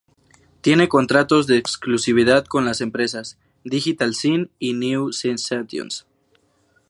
[0.61, 6.07] Tiene contratos de exclusividad con las empresas, Digital Sin y New Sensations.